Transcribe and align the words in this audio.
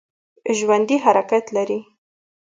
ژوندي 0.57 0.97
حرکت 1.05 1.45
لري 1.55 1.79